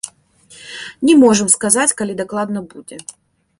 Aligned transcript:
Не 1.09 1.13
можам 1.25 1.47
сказаць, 1.57 1.87
калі 2.01 2.13
дакладна 2.25 2.59
будзе. 2.75 2.97